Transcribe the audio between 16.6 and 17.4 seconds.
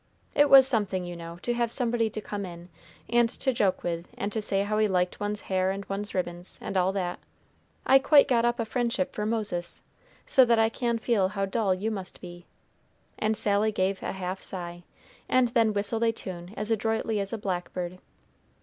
adroitly as a